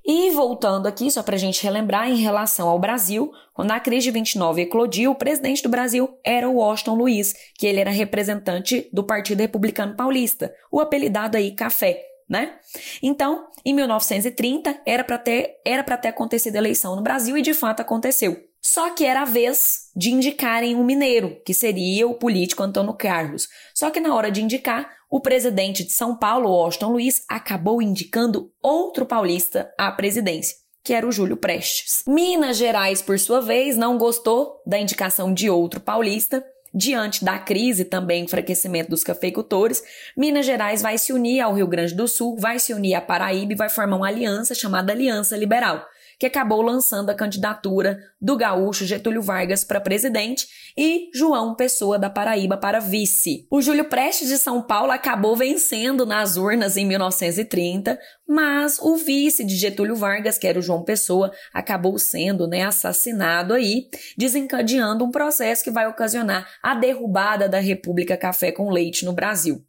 E 0.05 0.31
voltando 0.31 0.87
aqui, 0.87 1.11
só 1.11 1.21
para 1.21 1.35
a 1.35 1.39
gente 1.39 1.63
relembrar, 1.63 2.09
em 2.09 2.15
relação 2.15 2.67
ao 2.67 2.79
Brasil, 2.79 3.31
quando 3.53 3.71
a 3.71 3.79
crise 3.79 4.05
de 4.05 4.11
29 4.11 4.63
eclodiu, 4.63 5.11
o 5.11 5.15
presidente 5.15 5.61
do 5.61 5.69
Brasil 5.69 6.09
era 6.25 6.49
o 6.49 6.55
Washington 6.55 6.95
Luiz, 6.95 7.33
que 7.57 7.67
ele 7.67 7.79
era 7.79 7.91
representante 7.91 8.89
do 8.91 9.03
Partido 9.03 9.41
Republicano 9.41 9.95
Paulista, 9.95 10.53
o 10.71 10.79
apelidado 10.79 11.37
aí 11.37 11.51
Café, 11.51 12.03
né? 12.27 12.55
Então, 13.03 13.47
em 13.63 13.73
1930, 13.73 14.81
era 14.85 15.03
para 15.03 15.17
ter, 15.17 15.57
era 15.65 15.83
ter 15.97 16.07
acontecido 16.07 16.55
a 16.55 16.59
eleição 16.59 16.95
no 16.95 17.03
Brasil 17.03 17.37
e 17.37 17.41
de 17.41 17.53
fato 17.53 17.81
aconteceu. 17.81 18.50
Só 18.61 18.91
que 18.91 19.03
era 19.03 19.23
a 19.23 19.25
vez 19.25 19.89
de 19.95 20.11
indicarem 20.11 20.75
um 20.75 20.83
mineiro, 20.83 21.41
que 21.43 21.53
seria 21.53 22.07
o 22.07 22.13
político 22.13 22.61
Antônio 22.61 22.93
Carlos. 22.93 23.49
Só 23.73 23.89
que 23.89 23.99
na 23.99 24.13
hora 24.13 24.29
de 24.29 24.43
indicar, 24.43 24.87
o 25.09 25.19
presidente 25.19 25.83
de 25.83 25.91
São 25.91 26.15
Paulo, 26.15 26.49
Washington 26.49 26.91
Luiz, 26.91 27.23
acabou 27.27 27.81
indicando 27.81 28.51
outro 28.61 29.05
paulista 29.05 29.73
à 29.77 29.91
presidência, 29.91 30.55
que 30.83 30.93
era 30.93 31.07
o 31.07 31.11
Júlio 31.11 31.35
Prestes. 31.35 32.03
Minas 32.07 32.55
Gerais, 32.55 33.01
por 33.01 33.17
sua 33.17 33.41
vez, 33.41 33.75
não 33.75 33.97
gostou 33.97 34.61
da 34.65 34.77
indicação 34.77 35.33
de 35.33 35.49
outro 35.49 35.79
paulista. 35.79 36.45
Diante 36.73 37.25
da 37.25 37.37
crise 37.37 37.83
também 37.83 38.23
enfraquecimento 38.23 38.91
dos 38.91 39.03
cafeicultores, 39.03 39.83
Minas 40.15 40.45
Gerais 40.45 40.81
vai 40.81 40.97
se 40.97 41.11
unir 41.11 41.41
ao 41.41 41.53
Rio 41.53 41.67
Grande 41.67 41.93
do 41.93 42.07
Sul, 42.07 42.37
vai 42.39 42.59
se 42.59 42.73
unir 42.73 42.93
à 42.93 43.01
Paraíba 43.01 43.51
e 43.51 43.57
vai 43.57 43.69
formar 43.69 43.97
uma 43.97 44.07
aliança 44.07 44.55
chamada 44.55 44.93
Aliança 44.93 45.35
Liberal 45.35 45.85
que 46.21 46.27
acabou 46.27 46.61
lançando 46.61 47.09
a 47.09 47.15
candidatura 47.15 47.97
do 48.21 48.37
gaúcho 48.37 48.85
Getúlio 48.85 49.23
Vargas 49.23 49.63
para 49.63 49.81
presidente 49.81 50.47
e 50.77 51.09
João 51.15 51.55
Pessoa 51.55 51.97
da 51.97 52.11
Paraíba 52.11 52.55
para 52.57 52.79
vice. 52.79 53.47
O 53.49 53.59
Júlio 53.59 53.85
Prestes 53.85 54.27
de 54.27 54.37
São 54.37 54.61
Paulo 54.61 54.91
acabou 54.91 55.35
vencendo 55.35 56.05
nas 56.05 56.37
urnas 56.37 56.77
em 56.77 56.85
1930, 56.85 57.99
mas 58.27 58.77
o 58.77 58.97
vice 58.97 59.43
de 59.43 59.55
Getúlio 59.55 59.95
Vargas, 59.95 60.37
que 60.37 60.45
era 60.45 60.59
o 60.59 60.61
João 60.61 60.83
Pessoa, 60.83 61.31
acabou 61.51 61.97
sendo 61.97 62.47
né, 62.47 62.61
assassinado 62.61 63.55
aí, 63.55 63.89
desencadeando 64.15 65.03
um 65.03 65.09
processo 65.09 65.63
que 65.63 65.71
vai 65.71 65.87
ocasionar 65.87 66.47
a 66.61 66.75
derrubada 66.75 67.49
da 67.49 67.59
República 67.59 68.15
Café 68.15 68.51
com 68.51 68.69
Leite 68.69 69.05
no 69.05 69.13
Brasil. 69.13 69.65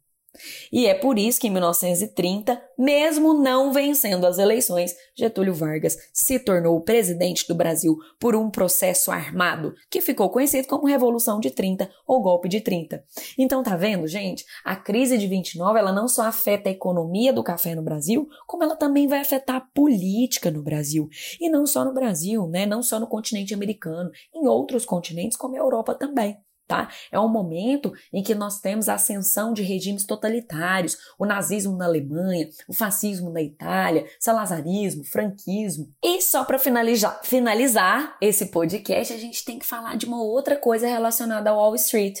E 0.71 0.87
é 0.87 0.93
por 0.93 1.19
isso 1.19 1.39
que 1.39 1.47
em 1.47 1.51
1930, 1.51 2.61
mesmo 2.77 3.33
não 3.33 3.71
vencendo 3.71 4.25
as 4.25 4.39
eleições, 4.39 4.95
Getúlio 5.15 5.53
Vargas 5.53 5.95
se 6.11 6.39
tornou 6.39 6.75
o 6.75 6.81
presidente 6.81 7.47
do 7.47 7.53
Brasil 7.53 7.95
por 8.19 8.35
um 8.35 8.49
processo 8.49 9.11
armado, 9.11 9.75
que 9.89 10.01
ficou 10.01 10.29
conhecido 10.29 10.67
como 10.67 10.87
Revolução 10.87 11.39
de 11.39 11.51
30 11.51 11.89
ou 12.07 12.21
Golpe 12.21 12.49
de 12.49 12.61
30. 12.61 13.03
Então 13.37 13.61
tá 13.61 13.75
vendo, 13.75 14.07
gente? 14.07 14.43
A 14.65 14.75
crise 14.75 15.17
de 15.17 15.27
29, 15.27 15.77
ela 15.77 15.91
não 15.91 16.07
só 16.07 16.23
afeta 16.23 16.69
a 16.69 16.71
economia 16.71 17.31
do 17.31 17.43
café 17.43 17.75
no 17.75 17.83
Brasil, 17.83 18.27
como 18.47 18.63
ela 18.63 18.75
também 18.75 19.07
vai 19.07 19.19
afetar 19.19 19.57
a 19.57 19.61
política 19.61 20.49
no 20.49 20.63
Brasil. 20.63 21.07
E 21.39 21.49
não 21.49 21.65
só 21.65 21.85
no 21.85 21.93
Brasil, 21.93 22.47
né? 22.47 22.65
Não 22.65 22.81
só 22.81 22.99
no 22.99 23.07
continente 23.07 23.53
americano, 23.53 24.09
em 24.33 24.47
outros 24.47 24.85
continentes 24.85 25.37
como 25.37 25.55
a 25.55 25.59
Europa 25.59 25.93
também. 25.93 26.37
Tá? 26.73 26.89
É 27.11 27.19
um 27.19 27.27
momento 27.27 27.93
em 28.11 28.23
que 28.23 28.33
nós 28.33 28.59
temos 28.59 28.89
a 28.89 28.95
ascensão 28.95 29.53
de 29.53 29.61
regimes 29.61 30.05
totalitários, 30.05 30.97
o 31.19 31.25
nazismo 31.25 31.77
na 31.77 31.85
Alemanha, 31.85 32.49
o 32.67 32.73
fascismo 32.73 33.29
na 33.29 33.43
Itália, 33.43 34.07
salazarismo, 34.19 35.03
franquismo. 35.03 35.93
E 36.03 36.19
só 36.19 36.43
para 36.43 36.57
finalizar, 36.57 37.19
finalizar 37.23 38.17
esse 38.19 38.47
podcast, 38.47 39.13
a 39.13 39.17
gente 39.17 39.45
tem 39.45 39.59
que 39.59 39.67
falar 39.67 39.95
de 39.97 40.07
uma 40.07 40.19
outra 40.23 40.55
coisa 40.55 40.87
relacionada 40.87 41.51
ao 41.51 41.57
Wall 41.57 41.75
Street. 41.75 42.17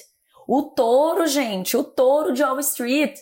O 0.47 0.61
touro, 0.61 1.25
gente, 1.25 1.75
o 1.75 1.83
touro 1.83 2.31
de 2.31 2.43
Wall 2.43 2.59
Street. 2.59 3.17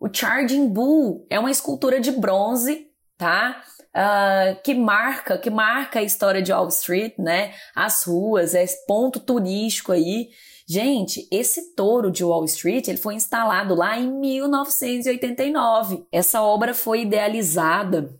O 0.00 0.12
Charging 0.12 0.66
Bull 0.68 1.24
é 1.30 1.38
uma 1.38 1.52
escultura 1.52 2.00
de 2.00 2.10
bronze, 2.10 2.88
tá? 3.16 3.62
Uh, 3.96 4.60
que 4.62 4.74
marca, 4.74 5.38
que 5.38 5.48
marca 5.48 6.00
a 6.00 6.02
história 6.02 6.42
de 6.42 6.52
Wall 6.52 6.68
Street, 6.68 7.14
né? 7.18 7.54
As 7.74 8.04
ruas, 8.04 8.54
é 8.54 8.62
ponto 8.86 9.18
turístico 9.18 9.90
aí. 9.90 10.28
Gente, 10.68 11.26
esse 11.32 11.74
touro 11.74 12.10
de 12.10 12.22
Wall 12.22 12.44
Street, 12.44 12.88
ele 12.88 12.98
foi 12.98 13.14
instalado 13.14 13.74
lá 13.74 13.98
em 13.98 14.12
1989. 14.12 16.04
Essa 16.12 16.42
obra 16.42 16.74
foi 16.74 17.02
idealizada 17.02 18.14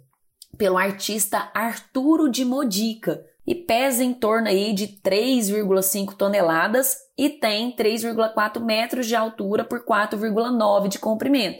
pelo 0.57 0.79
artista 0.79 1.51
Arturo 1.53 2.31
de 2.31 2.43
Modica 2.43 3.23
e 3.47 3.55
pesa 3.55 4.03
em 4.03 4.15
torno 4.15 4.49
aí 4.49 4.73
de 4.73 4.89
3,5 4.89 6.15
toneladas 6.15 6.97
e 7.19 7.29
tem 7.29 7.77
3,4 7.77 8.61
metros 8.65 9.07
de 9.07 9.15
altura 9.15 9.63
por 9.63 9.85
4,9 9.85 10.89
de 10.89 10.99
comprimento. 10.99 11.59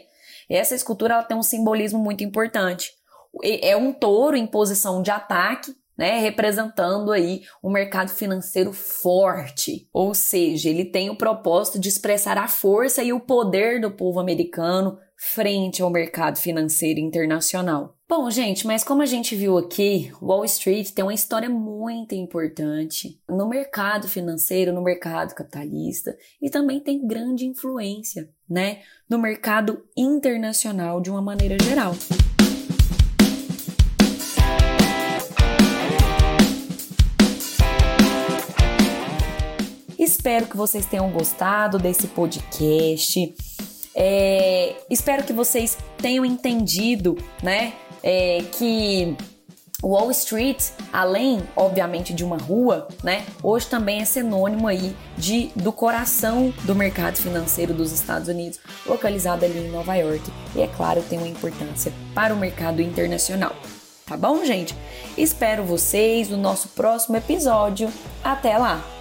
Essa 0.49 0.73
escultura 0.73 1.13
ela 1.13 1.23
tem 1.23 1.37
um 1.37 1.43
simbolismo 1.43 1.99
muito 1.99 2.23
importante 2.23 2.96
é 3.43 3.75
um 3.75 3.93
touro 3.93 4.35
em 4.35 4.47
posição 4.47 5.01
de 5.01 5.11
ataque, 5.11 5.75
né, 5.97 6.19
representando 6.19 7.11
aí 7.11 7.41
um 7.63 7.71
mercado 7.71 8.09
financeiro 8.09 8.71
forte. 8.71 9.89
Ou 9.91 10.13
seja, 10.13 10.69
ele 10.69 10.85
tem 10.85 11.09
o 11.09 11.17
propósito 11.17 11.79
de 11.79 11.89
expressar 11.89 12.37
a 12.37 12.47
força 12.47 13.01
e 13.03 13.11
o 13.11 13.19
poder 13.19 13.81
do 13.81 13.89
povo 13.89 14.19
americano 14.19 14.99
frente 15.17 15.81
ao 15.81 15.89
mercado 15.89 16.37
financeiro 16.37 16.99
internacional. 16.99 17.95
Bom, 18.07 18.29
gente, 18.29 18.65
mas 18.65 18.83
como 18.83 19.01
a 19.01 19.05
gente 19.05 19.35
viu 19.35 19.57
aqui, 19.57 20.11
Wall 20.21 20.45
Street 20.45 20.91
tem 20.91 21.03
uma 21.03 21.13
história 21.13 21.49
muito 21.49 22.13
importante 22.15 23.19
no 23.27 23.49
mercado 23.49 24.07
financeiro, 24.07 24.71
no 24.71 24.81
mercado 24.81 25.33
capitalista 25.33 26.15
e 26.41 26.49
também 26.49 26.79
tem 26.79 27.05
grande 27.05 27.45
influência, 27.45 28.29
né, 28.47 28.79
no 29.09 29.17
mercado 29.17 29.83
internacional 29.97 31.01
de 31.01 31.09
uma 31.09 31.21
maneira 31.21 31.57
geral. 31.61 31.93
Espero 40.27 40.45
que 40.45 40.57
vocês 40.57 40.85
tenham 40.85 41.09
gostado 41.09 41.79
desse 41.79 42.05
podcast. 42.07 43.33
É, 43.95 44.75
espero 44.89 45.23
que 45.23 45.31
vocês 45.31 45.77
tenham 45.99 46.25
entendido, 46.25 47.17
né, 47.41 47.71
é, 48.03 48.43
que 48.51 49.15
Wall 49.81 50.11
Street, 50.11 50.61
além, 50.91 51.41
obviamente, 51.55 52.13
de 52.13 52.25
uma 52.25 52.35
rua, 52.35 52.89
né, 53.01 53.25
hoje 53.41 53.67
também 53.67 54.01
é 54.01 54.05
sinônimo 54.05 54.67
aí 54.67 54.93
de, 55.17 55.49
do 55.55 55.71
coração 55.71 56.53
do 56.63 56.75
mercado 56.75 57.15
financeiro 57.15 57.73
dos 57.73 57.93
Estados 57.93 58.27
Unidos, 58.27 58.59
localizado 58.85 59.45
ali 59.45 59.59
em 59.59 59.71
Nova 59.71 59.95
York. 59.95 60.29
E 60.53 60.61
é 60.61 60.67
claro, 60.67 61.01
tem 61.03 61.19
uma 61.19 61.29
importância 61.29 61.93
para 62.13 62.33
o 62.33 62.37
mercado 62.37 62.81
internacional. 62.81 63.55
Tá 64.05 64.17
bom, 64.17 64.43
gente? 64.43 64.75
Espero 65.17 65.63
vocês 65.63 66.27
no 66.27 66.35
nosso 66.35 66.67
próximo 66.67 67.15
episódio. 67.15 67.89
Até 68.21 68.57
lá! 68.57 68.96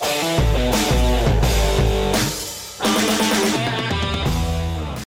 Thank 0.00 0.44
you. 0.44 0.49